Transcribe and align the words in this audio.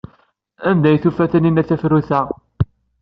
Anda 0.69 0.87
ay 0.89 0.99
tufa 1.03 1.25
Taninna 1.31 1.63
tafrut-a? 1.69 2.21